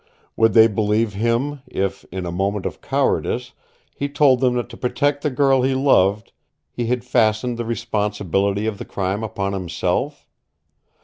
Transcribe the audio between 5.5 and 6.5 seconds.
he loved